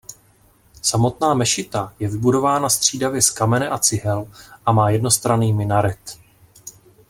[0.81, 4.27] Samotná mešita je vybudována střídavě z kamene a cihel
[4.65, 6.19] a má jednostranný minaret.